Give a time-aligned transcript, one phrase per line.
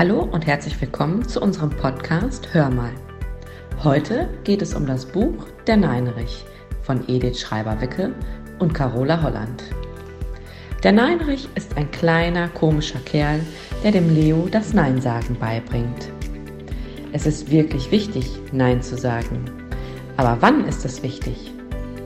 [0.00, 2.92] Hallo und herzlich willkommen zu unserem Podcast Hör mal.
[3.84, 6.42] Heute geht es um das Buch Der Neinrich
[6.80, 8.14] von Edith Schreiber-Wicke
[8.60, 9.62] und Carola Holland.
[10.82, 13.40] Der Neinrich ist ein kleiner, komischer Kerl,
[13.84, 16.08] der dem Leo das Nein-Sagen beibringt.
[17.12, 19.44] Es ist wirklich wichtig, Nein zu sagen.
[20.16, 21.52] Aber wann ist es wichtig?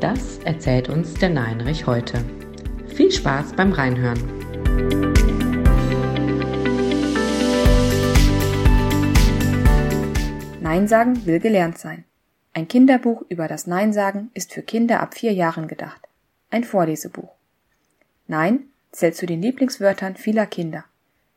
[0.01, 2.25] Das erzählt uns der Neinrich heute.
[2.89, 5.14] Viel Spaß beim Reinhören.
[10.75, 12.03] Nein sagen will gelernt sein.
[12.53, 16.09] Ein Kinderbuch über das Nein sagen ist für Kinder ab vier Jahren gedacht.
[16.51, 17.31] Ein Vorlesebuch.
[18.27, 20.85] Nein zählt zu den Lieblingswörtern vieler Kinder.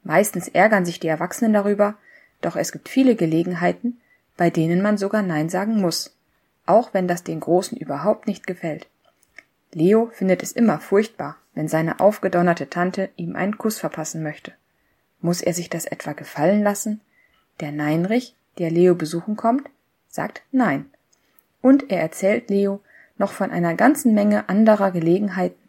[0.02, 2.00] Meistens ärgern sich die Erwachsenen darüber,
[2.42, 4.02] doch es gibt viele Gelegenheiten,
[4.38, 6.18] bei denen man sogar Nein sagen muss,
[6.66, 8.88] auch wenn das den Großen überhaupt nicht gefällt.
[9.72, 14.54] Leo findet es immer furchtbar, wenn seine aufgedonnerte Tante ihm einen Kuss verpassen möchte.
[15.22, 17.02] Muss er sich das etwa gefallen lassen?
[17.60, 19.70] Der Neinrich der Leo besuchen kommt,
[20.08, 20.86] sagt Nein.
[21.62, 22.82] Und er erzählt Leo
[23.18, 25.60] noch von einer ganzen Menge anderer Gelegenheiten,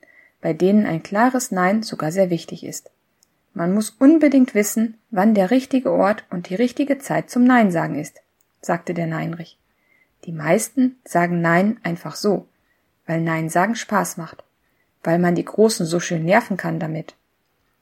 [0.40, 2.90] bei denen ein klares Nein sogar sehr wichtig ist.
[3.54, 7.98] Man muss unbedingt wissen, wann der richtige Ort und die richtige Zeit zum Nein sagen
[7.98, 8.20] ist,
[8.60, 9.58] sagte der Neinrich.
[10.24, 12.46] Die meisten sagen Nein einfach so,
[13.06, 14.44] weil Nein sagen Spaß macht,
[15.02, 17.16] weil man die Großen so schön nerven kann damit.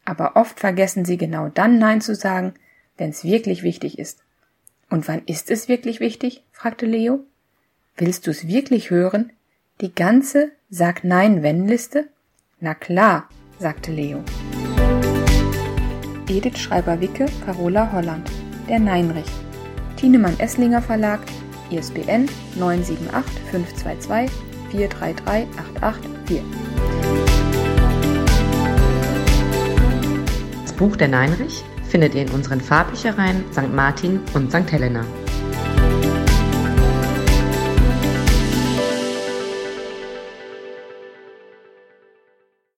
[0.04, 2.54] Aber oft vergessen sie genau dann Nein zu sagen,
[2.96, 4.22] wenn es wirklich wichtig ist.
[4.88, 6.44] Und wann ist es wirklich wichtig?
[6.52, 7.24] fragte Leo.
[7.96, 9.32] Willst du es wirklich hören?
[9.80, 12.08] Die ganze Sag Nein wenn Liste?
[12.60, 14.22] Na klar, sagte Leo.
[16.28, 18.30] Edith Schreiber-Wicke, Carola Holland.
[18.68, 19.30] Der Neinrich.
[19.96, 21.20] Tienemann Esslinger Verlag,
[21.70, 24.30] ISBN 978 522
[24.70, 25.46] 433
[25.80, 26.42] 884.
[30.62, 33.72] Das Buch Der Neinrich findet ihr in unseren Farbbüchereien St.
[33.72, 34.70] Martin und St.
[34.70, 35.04] Helena.